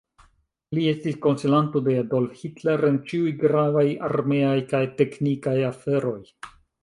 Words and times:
Li 0.77 0.85
estis 0.91 1.17
konsilanto 1.25 1.81
de 1.87 1.93
Adolf 2.03 2.39
Hitler 2.39 2.87
en 2.89 2.97
ĉiuj 3.11 3.35
gravaj 3.45 3.85
armeaj 4.09 4.57
kaj 4.75 4.83
teknikaj 5.03 5.57
aferoj. 5.69 6.19